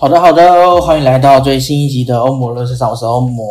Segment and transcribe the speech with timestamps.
[0.00, 3.42] 好的，好的，欢迎来到最新一集的欧姆乐视场，我是欧姆。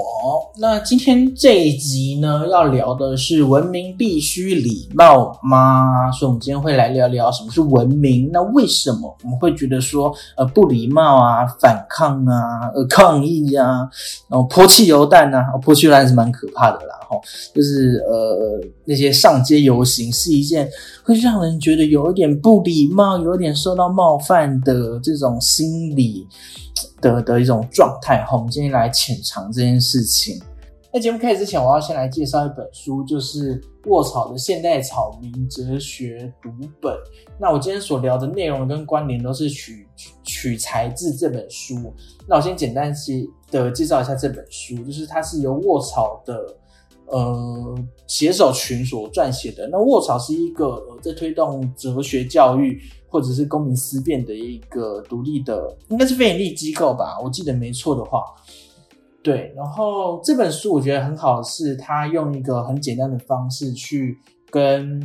[0.60, 6.12] 那今天这一集呢，要聊的是文明必须礼貌吗？
[6.12, 8.32] 所以，我们今天会来聊聊什么是文明。
[8.32, 13.88] 那为什么我们会觉得说，呃，不礼貌啊，反抗啊，呃，抗议啊，
[14.28, 17.16] 然后泼汽油弹啊，泼汽油弹是蛮可怕的啦，哈，
[17.54, 20.68] 就是呃，那些上街游行是一件
[21.04, 26.26] 会让人觉得有一点不礼貌，有一点受到冒犯的这种心理。
[26.99, 30.40] 的的一种状态哈，我们今天来浅尝这件事情。
[30.98, 36.49] 在节目开始之前，我要先来介绍一本书，就是卧草的现代草民哲学读
[36.81, 36.91] 本。
[37.40, 39.87] 那我今天所聊的内容跟关联都是取
[40.23, 41.93] 取材自这本书。
[42.27, 46.57] 那我先简单介的介绍一下这本书，就是它是由卧草的
[47.05, 47.75] 呃
[48.07, 49.70] 写手群所撰写的。
[49.71, 52.81] 那卧草是一个呃在推动哲学教育。
[53.09, 58.21] 或者是公民思辨的一个独立的，应该是非营利机构吧，我记得没错的话，
[59.28, 59.54] 对。
[59.56, 64.18] 然后这本书我觉得很好，是他用一个很简单的方式去
[64.50, 65.00] 跟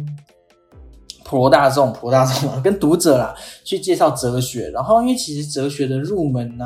[1.25, 3.35] 普罗大众、普罗大众 跟读者啦
[3.65, 4.71] 去介绍哲学。
[4.71, 6.65] 然后因为其实哲学的入门呢，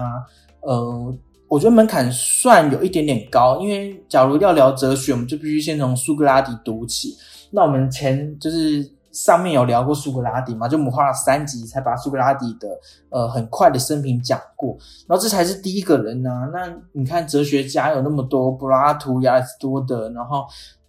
[0.61, 1.15] 呃，
[1.49, 7.17] 我觉得门槛算有一点点高，因为假如要聊哲学，我们就必须先从苏格拉底读起。
[7.51, 8.95] 那我们前就是。
[9.17, 10.69] 上面有聊过苏格拉底嘛？
[10.69, 12.69] 就我们花了三集才把苏格拉底的
[13.09, 14.77] 呃很快的生平讲过，
[15.09, 16.31] 然后这才是第一个人呢。
[16.53, 20.45] 那你看哲学家有那么多，柏拉图、亚里士多德，然后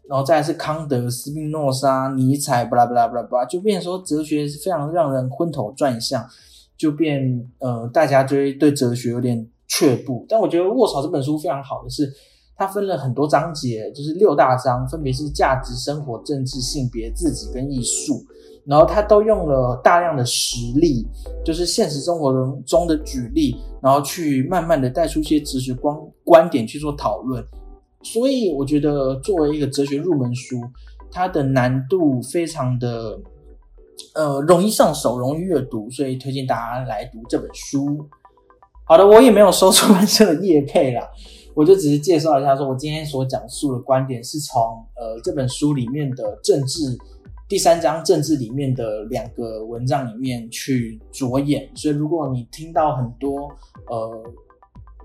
[0.09, 6.27] 然后再是康德、斯宾诺莎、尼采，巴拉巴拉巴拉巴拉，就变说哲学是非常让人昏头转向，
[6.77, 10.25] 就变呃大家对对哲学有点却步。
[10.27, 12.13] 但我觉得《卧槽》这本书非常好的是。
[12.57, 18.25] 它分了很多章节，就是六大章，分别是价值、生活、政治、性别、自己跟艺术。
[18.65, 21.07] 然后它都用了大量的实例，
[21.45, 25.95] 就是现实生活中中的举例，然后去慢慢的带出一些哲学观
[26.25, 27.41] 观点去做讨论。
[28.03, 30.59] 所以我觉得作为一个哲学入门书，
[31.09, 33.17] 它的难度非常的
[34.15, 38.05] 呃容易上手，容易阅读，所以推荐大家来读这本书。
[38.83, 41.07] 好的，我也没有收出版社的叶配啦。
[41.57, 44.61] 我就只是介绍一下，说我今天所讲述的观点是从
[44.95, 46.95] 呃这本书里面的政治
[47.49, 53.49] 第三章政治里面的两个文章里面去着眼，所以如果你听到很多
[53.87, 54.23] 呃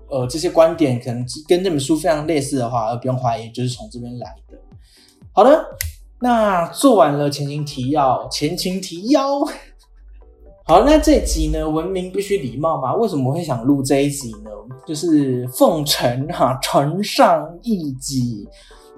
[0.09, 4.55] 呃这些观点可能跟这本书非常类似的话，而不用怀疑，就是从这边来的。
[5.31, 5.65] 好的，
[6.19, 9.43] 那做完了前情提要，前情提要。
[10.65, 11.69] 好，那这集呢？
[11.69, 12.95] 文明必须礼貌嘛？
[12.95, 14.49] 为什么会想录这一集呢？
[14.87, 18.47] 就是奉承哈，承上一己，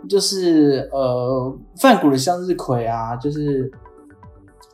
[0.08, 3.72] 就是呃，范谷的向日葵啊，就是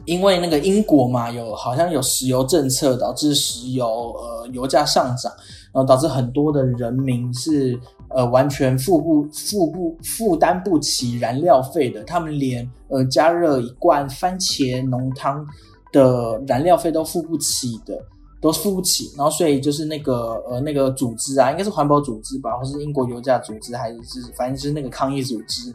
[0.03, 5.31] 因为那个英国嘛，有好像有石油政策，导致石油呃油价上涨，
[5.73, 15.47] 然后导致很多的人民是呃完全付不付不负担不起燃料费的，他们连呃加热一罐番茄浓汤。
[15.91, 18.01] 的燃料费都付不起的，
[18.41, 25.73] 都付不起，然后所以就是那个呃那个组织啊，应该是环保组织吧，或是英国油价组织，还是反正就是那个抗议组织，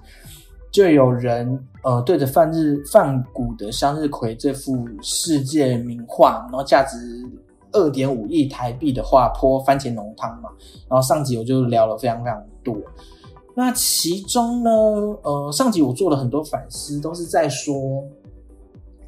[0.70, 6.96] 就有人呃对着泛日泛古的向日葵这幅世界名画，然后价值
[7.72, 10.48] 二点五亿台币的画泼番茄浓汤嘛，
[10.88, 12.74] 然后上集我就聊了非常非常多，
[13.54, 14.70] 那其中呢
[15.22, 18.02] 呃上集我做了很多反思，都是在说。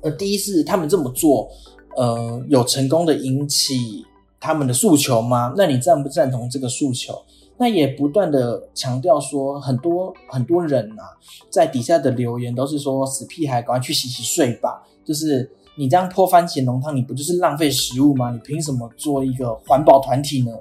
[0.01, 1.49] 呃，第一是他们这么做，
[1.97, 4.07] 呃，有成功的引起
[4.39, 5.53] 他们的诉求吗？
[5.57, 7.21] 那你赞不赞同这个诉求？
[7.57, 11.03] 那也不断的强调说，很多很多人呐，
[11.51, 14.81] 在底下的留言都是说死屁孩，赶快去洗洗睡吧。
[15.05, 18.31] 就是你这样泼番茄浓汤，你不就是浪费食物吗？
[18.31, 20.53] 你凭什么做一个环保团体呢？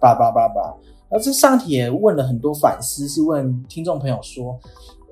[0.00, 0.74] 巴拉巴拉巴拉巴拉。
[1.10, 4.58] 而这上题也问了很多反思，是问听众朋友说，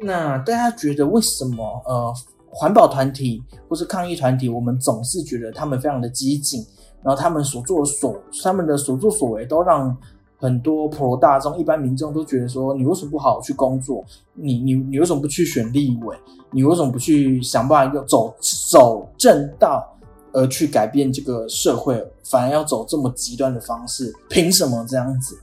[0.01, 2.15] 那大家觉得为什么呃？
[2.55, 6.65] 环保团体或是抗议团体，我们总是觉得他们非常的激进，
[7.03, 9.95] 然后他们所做所他们的所作所为都让
[10.39, 14.05] 很多普罗大众、一般民众都觉得说，你为什么不好好去工作？
[14.35, 16.17] 你你你为什么不去选立委？
[16.53, 18.35] 你为什么不去想办法走
[18.71, 19.97] 走正道，
[20.33, 22.06] 而去改变这个社会？
[22.23, 24.12] 反而要走这么极端的方式？
[24.29, 25.37] 凭什么这样子？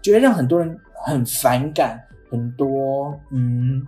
[0.00, 1.98] 觉得让很多人很反感
[2.30, 3.86] 很多嗯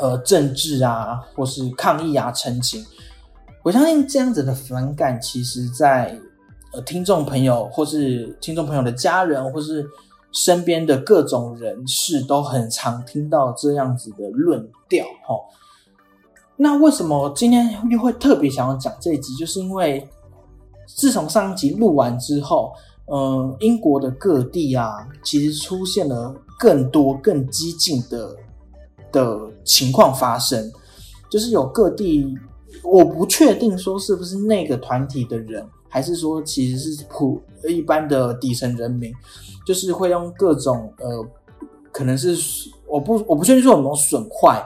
[0.00, 2.84] 呃政治啊或是抗议啊澄清。
[3.62, 6.18] 我相信这样子的反感，其实在
[6.72, 9.86] 呃听众朋友或是听众朋友的家人或是
[10.32, 15.36] 身边的各种人士都很常听到这样子的论调哈。
[16.56, 19.34] 那为什么今天又会特别想要讲这一集？
[19.36, 20.08] 就是因为
[20.86, 22.72] 自从上一集录完之后。
[23.12, 28.36] 嗯，英国的各地啊，其实出现了更多更激进的
[29.12, 30.70] 的情况发生，
[31.28, 32.34] 就是有各地，
[32.82, 39.12] 我不确定说是不是那个团体的人，还是说其实是普一般的底层人民，
[39.66, 41.26] 就是会用各种呃，
[41.92, 42.36] 可能是
[42.86, 44.64] 我不我不确定说有没有损坏，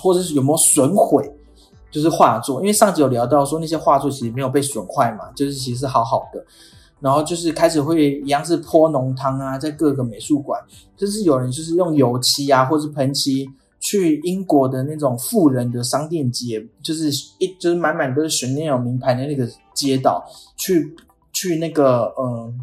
[0.00, 1.30] 或者是有没有损毁，
[1.90, 6.44] 就是画作，因为上集有聊到说那些画作其实没有被损坏嘛，就是其实好好的。
[7.00, 10.58] 然后就是开始会一样是泼浓汤啊，在各个美术馆，
[10.96, 13.46] 就是有人就是用油漆啊，或是喷漆
[13.84, 20.24] 去英国的那种富人的商店街，就是一就是满满都是选那种名牌的那个街道，
[20.56, 20.96] 去
[21.34, 22.58] 去那个嗯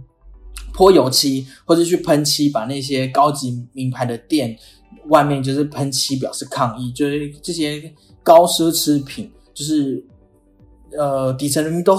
[0.74, 4.58] 泼油漆，或者去喷漆，把那些高级名牌的店
[5.10, 10.04] 外面就是喷漆表示抗议，就是这些高奢侈品，就是
[10.98, 11.96] 呃底层人民都。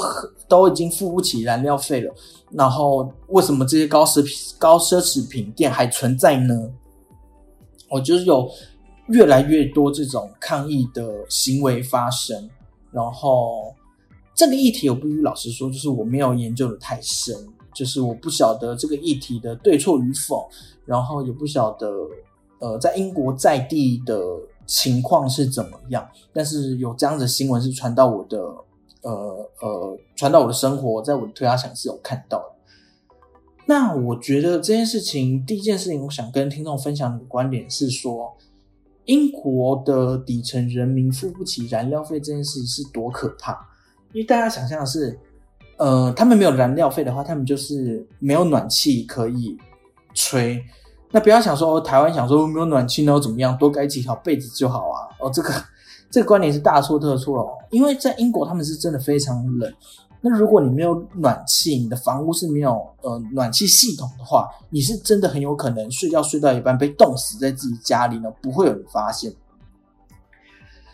[0.49, 2.15] 都已经付不起燃料费了，
[2.51, 4.23] 然后为什么这些高奢
[4.59, 6.55] 高奢侈品店还存在呢？
[7.89, 8.47] 我就是有
[9.09, 12.49] 越来越多这种抗议的行为发生，
[12.91, 13.75] 然后
[14.35, 17.35] 这个议题我必须老实说，就是我没有研究的太深，
[17.75, 20.49] 就是我不晓得这个议题的对错与否，
[20.85, 21.91] 然后也不晓得
[22.59, 24.21] 呃在英国在地的
[24.67, 28.39] 情况是怎么样，但是有这样的新闻是传到我的。
[29.05, 32.45] 呃呃，传到我的生活，在我的推拉墙是有看到的。
[33.67, 38.33] 那我觉得这件事情，第一件事情，我想跟听众分享的观点是说，
[39.05, 43.53] 英国的底层人民付不起燃料费这件事情是多可怕。
[44.13, 45.19] 因为大家想象的是，
[45.79, 49.57] 呃，他们没有燃料费的话，他们就是没有暖气可以
[50.15, 50.63] 吹。
[51.11, 53.57] 那不要想说台湾想说没有暖气，那又怎么样？
[53.59, 55.09] 多盖几条被子就好啊。
[55.21, 55.53] 哦，这个。
[56.11, 59.75] 这个观点是大错特错哦，因为在英国他们是真的非常冷。
[60.25, 69.35] 那如果你没有暖气，你的房屋是没有呃暖气系统的话，你是真的很有可能睡觉睡到一半被冻死在自己家里呢，不会有人发现。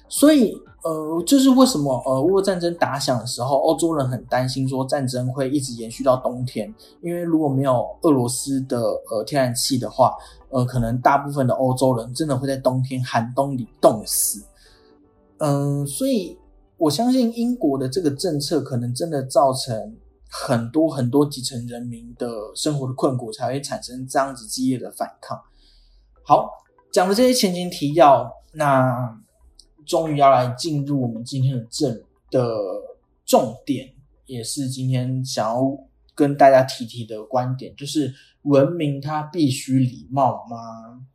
[0.09, 8.81] 所以呃，就是为什么呃，俄乌战争打响的时候，欧洲人很担心说战争会一直延续到冬天，因为如果没有俄罗斯的
[9.11, 10.15] 呃天然气的话，
[10.49, 14.43] 呃，可能大部分的欧洲人真的会在冬天寒冬里冻死。
[15.37, 16.39] 嗯，所以
[16.79, 19.97] 我相信英国的这个政策可能真的造成
[20.31, 25.37] 很多很多底层人民的生活的困苦，才会产生这样子激烈的反抗。
[26.23, 26.49] 好，
[26.93, 29.19] 讲的这些前情提要，那
[29.85, 32.41] 终于要来进入我们今天的正的
[33.25, 33.93] 重点，
[34.27, 35.61] 也是今天想要
[36.15, 41.07] 跟大家提提的观点，就是文明它必须礼貌吗？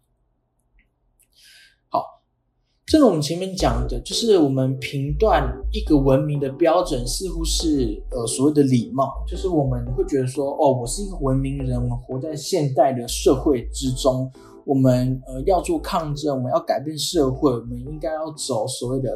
[2.93, 14.31] 正如我们前面讲的，就是我们评断一个文明的标准，似乎是呃所谓的礼貌，就是我们会觉得说，哦，我是一个文明人，我们活在现代的社会之中，
[14.63, 19.09] 我们呃要做抗争，我们要改变社会，我们应该要走所谓的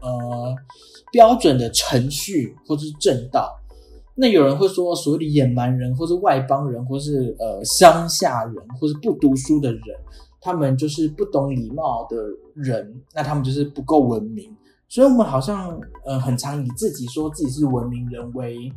[0.00, 0.56] 呃
[1.12, 3.54] 标准的程序或是正道。
[4.14, 9.82] 那有人会说，所谓的野蛮人，或是外邦人，或是呃乡下人，或是不读书的人。
[10.44, 12.18] 他们就是不懂礼貌的
[12.54, 14.54] 人，那他们就是不够文明，
[14.90, 18.70] 所以我们好像呃很常以自己说自己是文明人为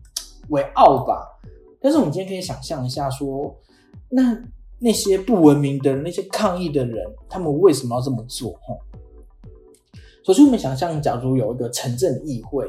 [0.47, 1.27] 为傲吧。
[1.81, 3.53] 但是我们今天可以想象一下，说
[4.07, 4.41] 那
[4.79, 8.51] 那些不文明的那些抗议的人，他们为什么要这么做？
[8.51, 8.73] 哈，
[10.23, 12.65] 首先我们想象，假如有一个城镇议会，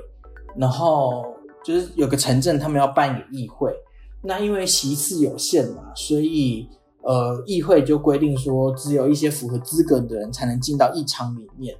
[0.56, 1.24] 然后
[1.62, 3.72] 就是有个城镇他们要办一个议会，
[4.22, 6.68] 那因为席次有限嘛，所以。
[7.08, 11.74] 呃，议会就规定说，只有一些符合资格的人才能进到议场里面。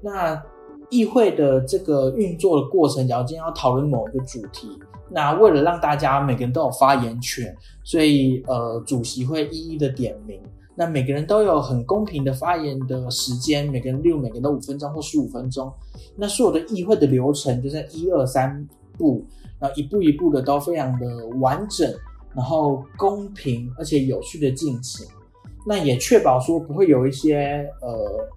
[0.00, 0.40] 那
[0.88, 4.68] 议会的这个运作的过程，假如今天要讨论某一个主题，
[5.10, 10.40] 那为了让大家每个人都有发言权，所以呃，主席会一一的点名，
[10.76, 15.72] 那每个人都有很公平的发言的时间，每个人例如每个人都五分钟或十五分钟。
[16.14, 18.64] 那所有的议会的流程就是一二三
[18.96, 19.24] 步，
[19.58, 21.92] 然后一步一步的都非常的完整。
[22.34, 25.06] 然后公平而且有序的进行，
[25.66, 28.28] 那也确保说不会有一些呃，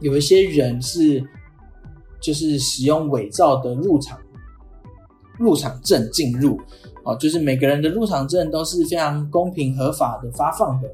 [0.00, 1.22] 有一些人是
[2.20, 4.18] 就是使用伪造的入场
[5.38, 6.60] 入场证进入。
[7.04, 10.90] 哦，就是每个人的入场证都是非常公平合法的发放的，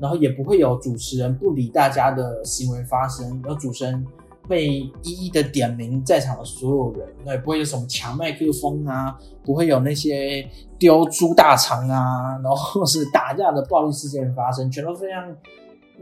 [0.00, 4.06] 然后也不会有主持人不理大家的行为发生，然后主持人
[4.48, 15.36] 被一一的点名在场的所有人，那也不会有什么抢麦克风啊，不会有那些丢猪大肠啊，然后是打架的暴力事件发生，全都非常。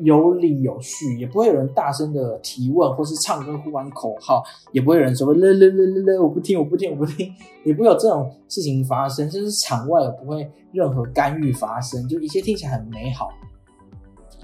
[0.00, 7.32] 有理有序，也不会有人大声的提问，或是唱歌呼喊口号，也不会有人说了了了了了，我不听，我不听，我不听，
[7.64, 13.30] 也不会有这种事情发生，就是场外也不会任何干预发生，就一切听起来很美好。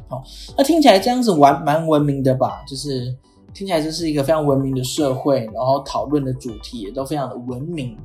[0.08, 0.22] 好，
[0.56, 2.64] 那听起来这样子玩蛮文明的吧？
[2.66, 3.14] 就是
[3.54, 7.96] 听起来这是一个非常文明的社会，然后讨论的主题也都非常的文明。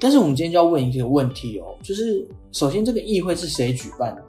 [0.00, 4.22] 但是我们今天就要问一个问题哦，就是首先这个议会是谁举办的？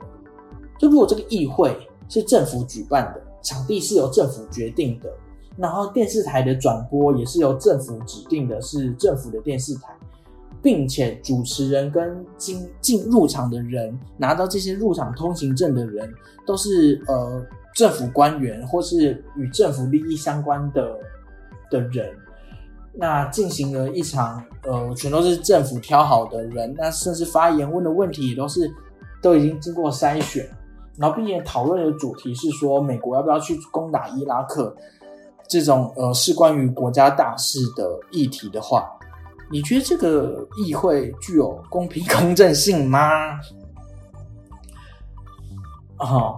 [0.80, 1.76] 就如果这个议会。
[2.08, 5.12] 是政府举办的，场地是由政府决定的，
[5.58, 9.92] 然后电视台的转播也是由政府指定的，是政府的电视台，
[10.62, 16.14] 并且主持人跟进进入场的人拿到这些入场通行证的人，
[16.46, 17.44] 都是呃
[17.76, 20.98] 政府官员或是与政府利益相关的
[21.70, 22.18] 的人，
[22.94, 28.74] 那进行了一场呃全都是政府挑好的人，那甚至发言问的问题也都是
[29.22, 30.50] 都已经经过筛选。
[30.98, 34.74] 然后，并且讨论的主题是说，美国要不要去攻打伊拉克？
[35.46, 38.90] 这种呃，是关于国家大事的议题的话，
[39.52, 43.00] 你觉得这个议会具有公平公正性吗？
[45.98, 46.34] 啊，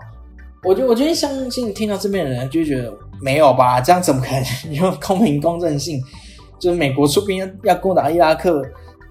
[0.64, 3.80] 我就我觉得相信听到这边的人就觉得没有吧？
[3.82, 6.04] 这样怎么可能有公平公正性？
[6.60, 8.62] 就是美国出兵要攻打伊拉克，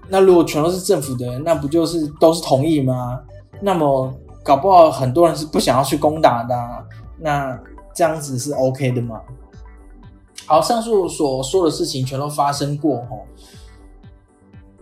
[0.09, 3.19] 那如果全都是政府的人，那不就是都是同意吗？
[3.61, 4.13] 那么？
[4.43, 6.55] 搞不好很多人是不想要去攻打的，
[7.19, 7.59] 那
[7.93, 9.19] 这样子是 OK 的吗？
[10.45, 13.25] 好，上述所说的事情全都发生过吼，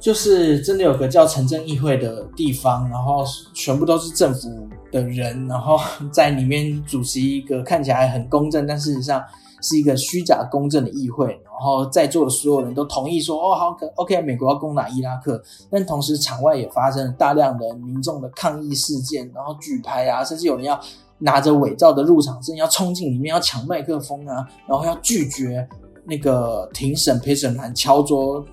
[0.05, 5.79] 就是真的有个叫城镇议会的地方，然后全部都是政府的人，然后
[6.11, 9.19] 在里面主持一个看起来很公正，但事实上。
[9.61, 20.79] 是一个虚假公正的议会，然后在座的所有人都同意说：“哦，好可，OK，美国要攻打伊拉克。”但同时，场外也发生了大量的民众的抗议事件，然后举牌啊，甚至有人要
[21.17, 25.67] 拿着伪造的入场证要冲进里面要抢麦克风啊，然后要拒绝
[26.03, 28.45] 那个庭审陪审团敲桌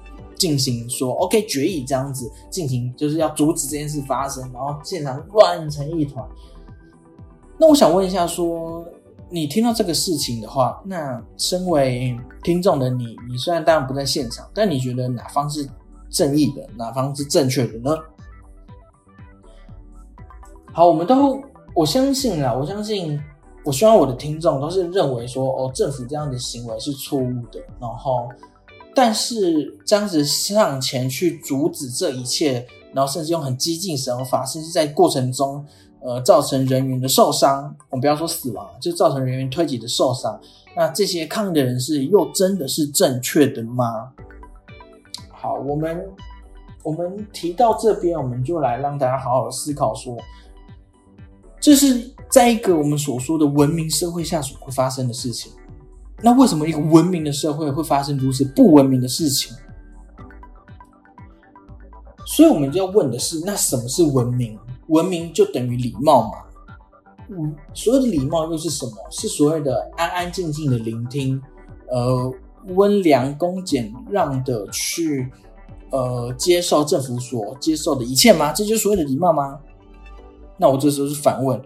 [0.43, 6.27] 进行说 “OK” 决议这样子进行，就是要阻止这件事发生，然后现场乱成一团。
[7.59, 8.85] 那我想问一下说。
[9.35, 15.67] 你听到这个事情的话，那身为听众的你，你虽然当然不在现场，但你觉得哪方是
[16.11, 17.97] 正义的，哪方是正确的呢？
[20.75, 21.41] 好，我们都
[21.75, 23.19] 我相信啦，我相信，
[23.65, 28.29] 我希望我的听众都是认为说，哦，政府这样的行为是错误的，然后，
[28.95, 35.65] 但是这样子上前去阻止这一切，然后甚至用很激进手法，甚至在过程中。
[36.05, 40.37] 呃，造成人员的受伤，我们不要说死亡，就造成人员推挤的受伤。
[40.77, 44.11] 那这些抗议的人士又真的是正确的吗？
[45.31, 46.05] 好，我们
[46.83, 50.17] 我们提到这边，我们就来让大家好好思考说，
[51.61, 55.53] 这是在一个我们所说的文明社会下所会发生的事情。
[56.23, 59.55] 那为什么一个文明的社会会发生如此不文明的事情？
[62.25, 64.59] 所以我们就要问的是，那什么是文明？
[64.87, 66.39] 文明就等于礼貌嘛？
[67.29, 68.93] 嗯，所谓的礼貌又是什么？
[69.11, 71.41] 是所谓的安安静静的聆听，
[71.89, 72.33] 呃，
[72.69, 75.31] 温良恭俭让的去，
[75.91, 78.53] 呃，接受政府所接受的一切吗？
[78.53, 79.59] 这就是所谓的礼貌吗？
[80.57, 81.61] 那我这时候是反问：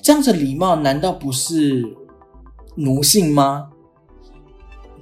[0.00, 1.84] 这样子礼貌难道不是
[2.78, 3.70] 奴性吗？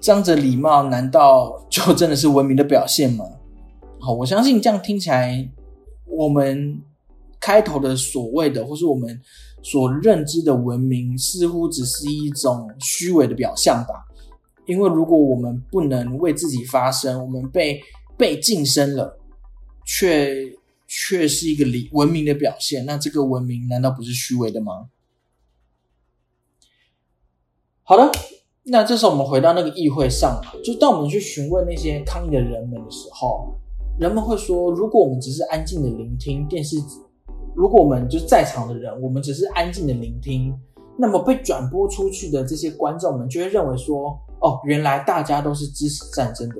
[0.00, 3.24] 这样子礼貌难道就真的是文明的表现吗？
[4.00, 5.50] 好，我相信这样听起来。
[6.06, 6.80] 我们
[7.38, 9.20] 开头的所谓的，或是我们
[9.62, 14.06] 所认知的文明，似乎只是一种虚伪的表象吧。
[14.66, 17.80] 因为如果我们不能为自己发声，我们被
[18.16, 19.18] 被晋升了，
[19.84, 20.52] 却
[20.86, 24.86] 却是一个理文明的表现，那这个文明难道不是虚伪的吗？
[27.88, 28.10] 好的，
[28.64, 33.54] 那这时候我们回到那个议会上，就当我们去询问那些抗议的人们的时候。
[33.96, 36.76] 人们会说，如果我们只是安静的聆听电视，
[37.54, 40.52] 如果我们就在场的人，我们只是安静的聆听，
[40.98, 46.56] 那么被转播出去的这些观众们就会认为说，哦，原来大家都是支持战争的。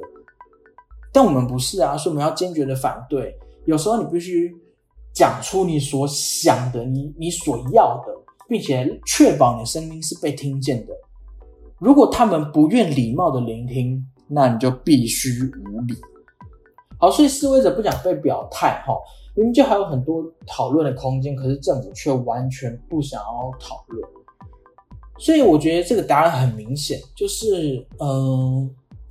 [1.13, 3.37] 但我们不是啊，所以我们要坚决的反对。
[3.65, 4.55] 有时候你必须
[5.13, 8.15] 讲出你所想的，你你所要的，
[8.49, 10.95] 并且确保你的声音是被听见的。
[11.79, 15.95] 如果他们不愿礼貌的聆听，那你就必须无礼。
[16.99, 18.95] 好，所以示威者不想被表态，哈，
[19.35, 24.09] 明明就还有很多讨论的空间，可是政府却完全不想要讨论。
[25.19, 28.71] 所以我觉得这个答案很明显，就是嗯，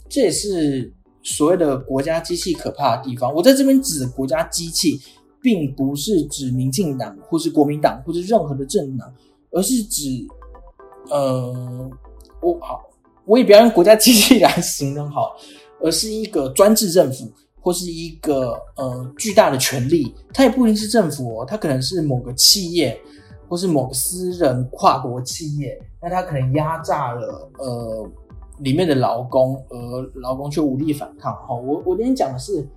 [0.10, 0.94] 这也是
[1.24, 3.34] 所谓的国家机器可怕的地方。
[3.34, 5.00] 我在这边指的国家机器，
[5.42, 9.12] 并不是指民进党或是国民党或是任何的政党，
[9.52, 10.10] 而是指
[11.10, 11.90] 呃，
[12.52, 12.84] 我好，
[13.26, 15.36] 我也不要用国家机器来形容好，
[15.82, 23.00] 而是一个专制政府或是一个呃巨大的权力，它也不一定是政府哦，它可能是某个企业。
[23.48, 28.12] 或是某个私人跨国企业，那他可能压榨了呃
[28.58, 31.32] 里面的劳工，而劳工却无力反抗。
[31.32, 32.68] 哈，我我今天讲的是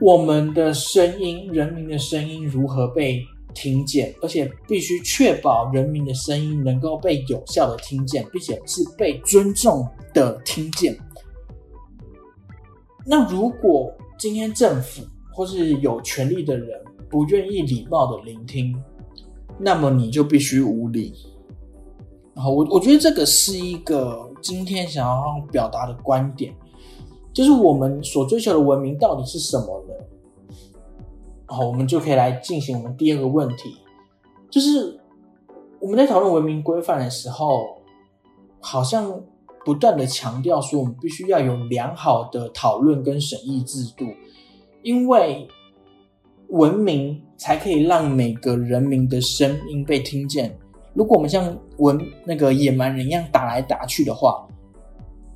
[0.00, 3.22] 我们的声音，人民的声音如何被
[3.54, 10.98] 听见，而且必须确保人民的声音能够被有效的听见，并且是被尊重的听见。
[13.06, 18.74] 那如果今天政府或是有权力的人，不愿意礼貌的聆听，
[19.58, 21.14] 那么你就必须无礼。
[22.34, 26.52] 然后我我觉得这个是一个今天想要表达的观点，
[27.32, 29.94] 就是我们所追求的文明到底是什么呢？
[31.46, 33.76] 好，我们就可以来进行我们第二个问题，
[34.50, 35.00] 就是
[35.80, 37.82] 我们在讨论文明规范的时候，
[38.60, 39.20] 好像
[39.64, 44.06] 不断的强调说，我们必须要有良好的讨论跟审议制度，
[44.82, 45.48] 因为。
[46.48, 50.56] 文明才可以让每个人民的声音被听见。
[50.92, 54.46] 如果我们像文那个野蛮人一样打来打去的话，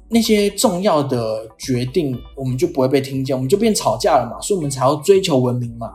[0.08, 4.40] 那些重要的决定我们就不会被听见，我们就变吵架了嘛。
[4.40, 5.94] 所以，我们才要追求文明嘛。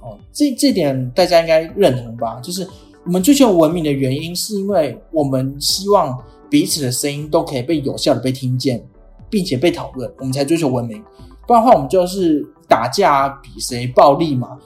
[0.00, 2.38] 哦，这这点大家应该认同吧？
[2.42, 2.68] 就是
[3.06, 6.18] 我们追求文明的原因，是因为我们希望
[6.50, 8.84] 彼此的声音都可以被有效的被听见，
[9.30, 11.02] 并且被讨论，我们才追求文明。
[11.46, 14.58] 不然的话，我们就是打架比谁暴力嘛。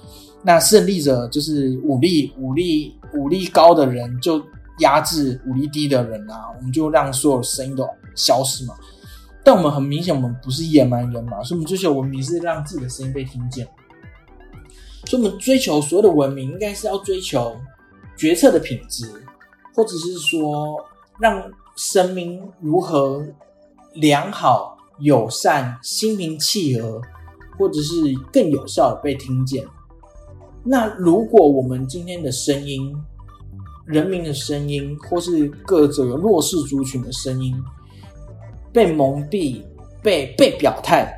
[0.42, 4.42] 那胜利者就是武力武力武力高的人，就
[4.80, 6.46] 压制武力低的人啊。
[6.56, 7.84] 我们就让所有声音都
[8.18, 8.74] 消失嘛。
[9.42, 13.66] 但我们很明显，我们不是野蛮人嘛，所以我们追求文明是让自己的声音被听见。
[15.06, 17.56] 所以，我们追求所有的文明，应该是要追求
[18.16, 19.10] 决策的品质，
[19.74, 20.76] 或者是说
[21.18, 21.42] 让
[21.76, 23.24] 声明如何
[23.94, 24.76] 良好。
[25.00, 27.00] 友善、心平气和，
[27.56, 27.94] 或者是
[28.32, 29.64] 更有效的被听见。
[30.64, 32.92] 那如果我们今天的声音、
[33.86, 37.56] 人民的声音，或是各种弱势族群的声音
[38.78, 39.60] 被蒙蔽、
[40.00, 41.12] 被被表态，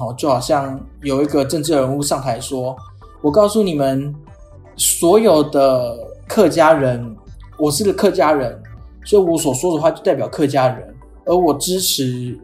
[0.00, 2.76] 哦，就好像有一个政治人物上台说
[3.20, 4.14] ：“我告诉你们，
[4.76, 7.16] 所有的客家人，
[7.58, 8.56] 我是个客家人，
[9.04, 12.38] 所以我所说的话就代表客家人，而我支持。”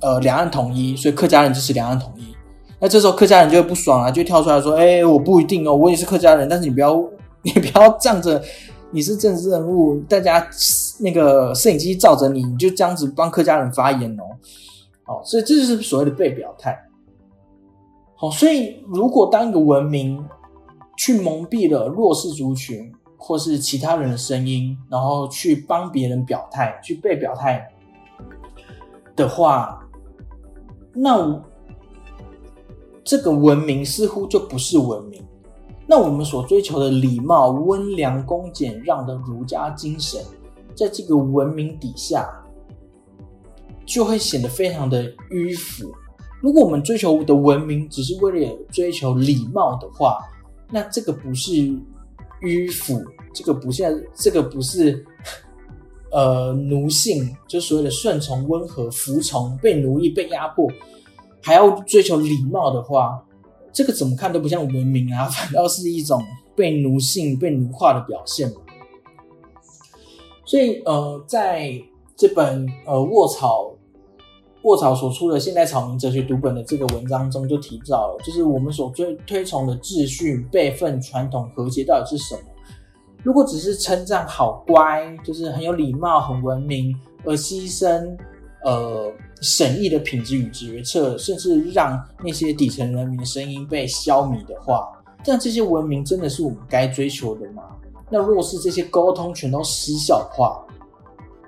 [0.00, 2.34] 呃，两岸统一，所以客家人支持两岸统一。
[2.78, 7.02] 那这时候客家人就会不爽啊，就跳出来说：“哎，我不一定哦，我也是客家人，但是你不要，
[7.40, 8.42] 你不要仗着
[8.90, 10.46] 你是政治人物，大家
[11.00, 14.24] 那个摄影机照着你，你就这样子帮客家人发言哦。”
[15.06, 16.78] 好，所以这就是所谓的被表态。
[18.16, 20.24] 好，所以如果当一个文明
[20.96, 27.66] 去蒙蔽了弱势族群或是其他人的声音，然后去帮别人表态，去被表态
[29.14, 29.86] 的话，
[30.94, 31.42] 那
[33.02, 35.22] 这个文明似乎就不是文明。
[35.86, 40.22] 那我们所追求的礼貌、温良恭俭让的儒家精神，
[40.74, 42.28] 在这个文明底下，
[43.86, 45.92] 就会显得非常的迂腐。
[46.40, 50.18] 如果我们追求的文明只是为了追求礼貌的话，
[50.70, 51.52] 那这个不是
[52.42, 55.04] 迂腐，这个不像，这个不是。
[56.16, 60.70] 呃，奴性就所谓的顺从、温和、服从、被奴役、被压迫，
[61.42, 63.20] 还要追求礼貌的话，
[63.72, 68.48] 这个怎么看都不像文明啊，反倒是一种被奴性、被奴化的表现。
[70.44, 71.72] 所以，呃，在
[72.16, 73.72] 这本呃卧草
[74.62, 82.40] 卧草所出的《现代草民哲学读本》的这个文章中，就提到了，就是我们所追推崇的秩序、辈分、传统、和谐到底是什么？
[83.22, 88.16] 如果只是称赞好乖，就是很有礼貌、很文明，而牺牲
[88.64, 94.88] 呃审议的品质与决策，甚至让那些底层人民的声音被消弭的话，
[95.22, 97.62] 这样这些文明真的是我们该追求的吗？
[98.10, 100.64] 那若是这些沟通全都失效的话，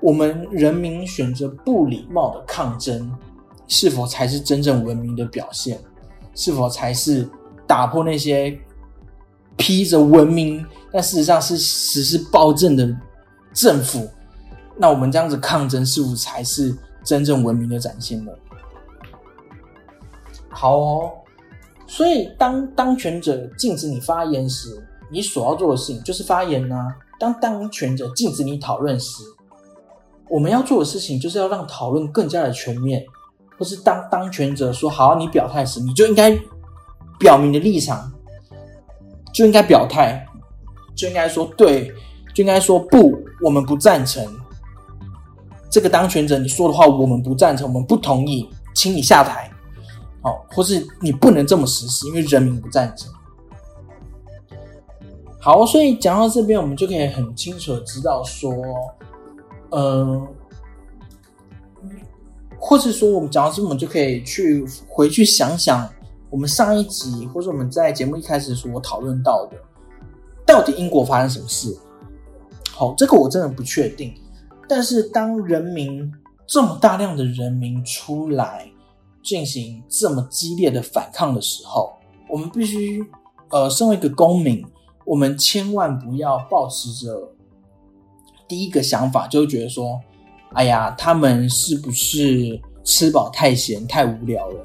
[0.00, 3.10] 我们人民选择不礼貌的抗争，
[3.68, 5.78] 是否才是真正文明的表现？
[6.34, 7.28] 是否才是
[7.66, 8.58] 打破那些？
[9.58, 12.94] 披着文明，但事实上是实施暴政的
[13.54, 14.06] 政府，
[14.76, 18.30] 那我们这样子抗争，是否才是真正文明的展现呢？
[20.50, 21.10] 好哦。
[21.86, 26.94] 所以当当权者禁止你发言时，你所要做的事情就是发言呐。
[27.18, 29.22] 当当权者禁止你讨论时，
[30.28, 33.04] 我们要做的事情就是要让讨论更加的全面。
[33.58, 36.38] 或是当当权者说好你表态时，你就应该
[37.18, 38.12] 表明的立场，
[39.32, 40.26] 就应该表态，
[40.94, 41.90] 就应该说对，
[42.34, 44.22] 就应该说不，我们不赞成。
[45.70, 49.50] 这个当权者你说的话，我们不赞成，我们不同意，请你下台。
[50.20, 53.10] 好，或是你不能这么实施，因为人民不赞成。
[55.46, 58.52] 好，所以讲到这边，我们就可以很清楚的知道说，
[59.70, 60.26] 呃，
[62.58, 65.88] 或是说我们讲到这，我们就可以去回去想想，
[66.30, 69.56] 我们上一集或者我们在节目一开始所讨论到的，
[70.44, 71.78] 到底英国发生什么事？
[72.72, 74.12] 好，这个我真的不确定。
[74.68, 76.12] 但是当人民
[76.44, 78.68] 这么大量的人民出来
[79.22, 81.92] 进行这么激烈的反抗的时候，
[82.28, 83.00] 我们必须，
[83.50, 84.66] 呃，身为一个公民。
[85.06, 87.32] 我们千万不要保持着
[88.48, 90.00] 第一个想法，就觉得说
[90.52, 94.60] ：“哎呀，他们是不是吃饱太闲、太无聊了？”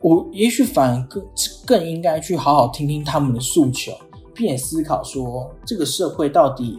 [0.00, 1.22] 我也许反而更
[1.66, 3.92] 更应该去好好听听他们的诉求，
[4.34, 6.78] 并且思考说：这个社会到底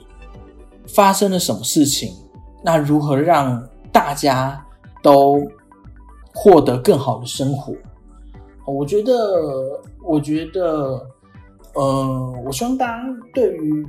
[0.87, 2.15] 发生了什么事情？
[2.63, 4.65] 那如何让大家
[5.03, 5.39] 都
[6.33, 7.73] 获得更好的生活？
[8.65, 11.05] 我觉得，我觉得。
[11.73, 13.03] 呃，我希望大家
[13.33, 13.87] 对于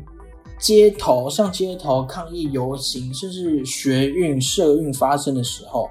[0.58, 5.88] 街头上街头抗议游行，甚至学运、社运发生的时候，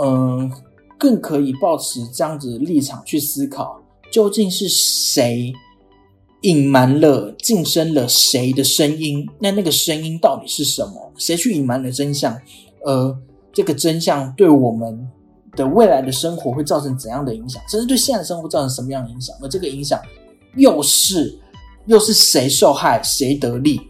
[0.00, 0.50] 嗯，
[0.98, 5.52] 更可以保持这样子的立场去思考，究竟是谁
[6.40, 9.28] 隐瞒了、晋升了谁的声音？
[9.38, 11.12] 那那个声音到底是什么？
[11.16, 12.34] 谁去隐瞒了真相？
[12.86, 13.14] 呃，
[13.52, 15.06] 这个真相对我们
[15.52, 17.62] 的未来的生活会造成怎样的影响？
[17.68, 19.36] 甚至对现在的生活造成什么样的影响？
[19.42, 20.00] 而这个影响。
[20.54, 21.38] 又是
[21.86, 23.80] 又是谁受害谁得利？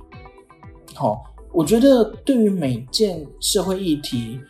[0.95, 4.41] 好，我觉得对于每件社会议题，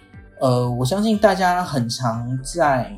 [0.40, 2.94] 呃，我相信大家很常在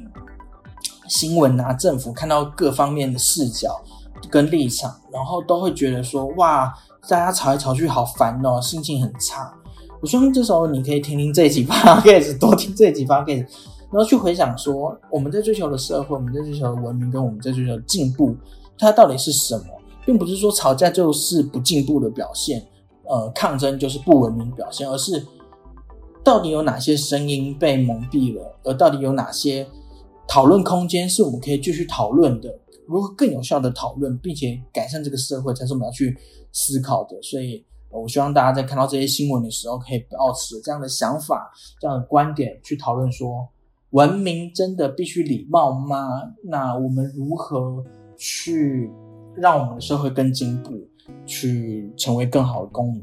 [1.08, 3.82] 新闻啊、政府看到各方面的视角
[4.30, 6.72] 跟立场，然后都会觉得说：哇，
[7.08, 9.52] 大家吵来吵去好烦哦，心情很差。
[10.00, 13.46] 我希望这时候你可以听听这几 podcast，多听这几 podcast，
[13.90, 18.36] 然后去回想说，我们在追求的社会，我们在追求的文明，跟我们在追求的进步。
[18.80, 19.66] 它到底是什么，
[20.06, 22.66] 并不是说吵架就是不进步的表现，
[23.04, 25.24] 呃，抗争就是不文明表现，而是
[26.24, 29.66] 到底有哪些声音被蒙蔽了，而到底有哪些
[30.26, 36.16] 讨论空间是我们可以继续讨论的，如何更有效的讨论，并且改善这个社会，才是我们要去
[36.50, 37.20] 思考的。
[37.22, 43.48] 所以，我希望大家在看到这些新闻的时候，可以保持这样的想法、这样的观点去讨论：说
[43.90, 46.32] 文明真的必须礼貌吗？
[46.44, 47.84] 那我们如何？
[48.22, 48.90] 去
[49.34, 50.78] 让我们的社会更进步，
[51.24, 53.02] 去成为更好的公民。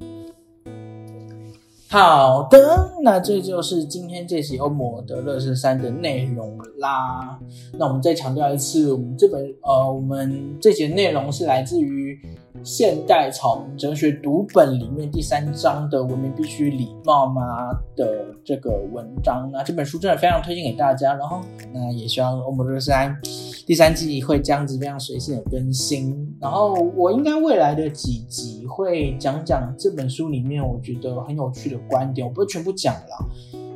[1.89, 7.39] 好的，那这就是今天这期欧摩的乐视三的内容啦。
[7.73, 12.19] 那我们再强调一次，我们这本呃，我们这节内容是来自于。
[12.63, 21.13] 现代草民哲学读本里面第三章的“文明必须礼貌吗”的这个文章，那这本书真的非常推荐给大家。
[21.13, 21.41] 然后，
[21.73, 23.17] 那也希望欧姆热三
[23.65, 26.35] 第三季会这样子非常随性的更新。
[26.41, 33.25] 然后，我应该未来的几集会讲讲这本书里面我觉得很有趣的观点，我不会全部讲了，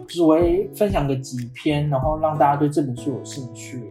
[0.07, 3.89] 只是我会分享个几篇，然后让大家对这本书有兴趣，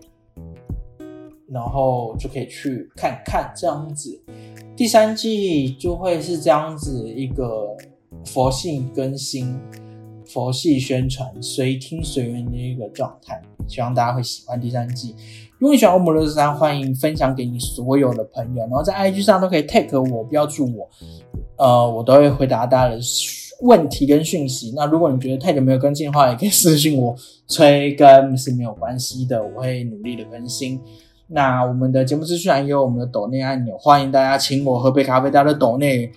[1.48, 4.22] 然后就可以去看看这样子。
[4.80, 7.76] 第三季就会是这样子一个
[8.24, 9.54] 佛系更新、
[10.24, 13.38] 佛系宣传、随听随缘的一个状态，
[13.68, 15.14] 希望大家会喜欢第三季。
[15.58, 20.88] 如果你喜欢欧姆六十三，欢迎分享给你所有的朋友，然后在 IG 上都可以 take 我，标注我，
[21.58, 22.98] 呃，我都会回答大家的
[23.60, 24.72] 问题跟讯息。
[24.74, 27.14] 那如果你觉得太久没有更新的话，也可以私信我
[27.46, 30.80] 催更是没有关系的，我会努力的更新。
[31.32, 36.10] 那我们的节目资讯栏也有我们的抖内按钮，欢迎大家请我喝杯咖啡，大家的抖内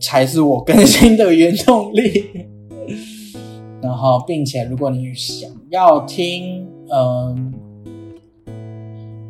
[0.00, 2.46] 才是我更新的原动力。
[3.80, 7.54] 然后，并且如果你想要听，嗯，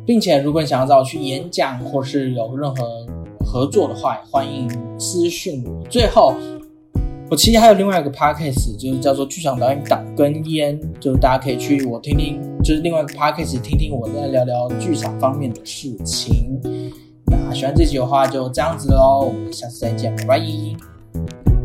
[0.03, 3.05] 并且如果你想要找我去演讲或是有任何
[3.45, 4.67] 合作的话，欢迎
[4.99, 5.85] 私讯我。
[5.89, 6.33] 最后。
[7.29, 16.57] 我其实还有另外一个 podcast，就是叫做剧场导演打根烟，就是大家可以去我听听，就是另外一个 podcast 听听我在聊聊剧场方面的事情。
[17.25, 21.56] 那喜欢这集的话就这样子喽，我们下次再见，拜拜。